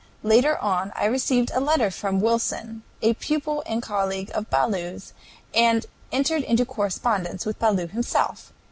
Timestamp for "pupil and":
3.13-3.83